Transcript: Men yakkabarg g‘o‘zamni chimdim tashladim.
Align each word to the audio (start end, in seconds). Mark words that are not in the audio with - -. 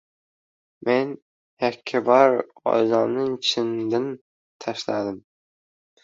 Men 0.87 1.09
yakkabarg 1.65 2.39
g‘o‘zamni 2.61 3.25
chimdim 3.49 4.07
tashladim. 4.65 5.21